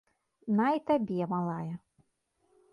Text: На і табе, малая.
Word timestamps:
На 0.59 0.69
і 0.77 0.81
табе, 0.87 1.29
малая. 1.37 1.73